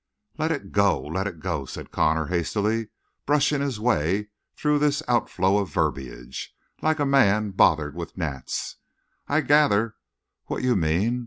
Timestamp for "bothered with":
7.51-8.17